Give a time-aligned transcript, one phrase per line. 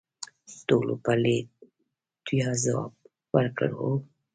[0.67, 2.91] ټولو په لیوالتیا ځواب
[3.35, 3.91] ورکړ: "هو".